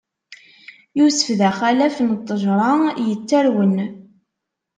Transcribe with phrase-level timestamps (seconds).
[0.97, 2.71] Yusef, d axalaf n ṭṭejṛa
[3.07, 3.75] yettarwen.